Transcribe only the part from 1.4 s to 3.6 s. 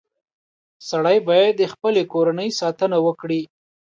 د خپلې کورنۍ ساتنه وکړي.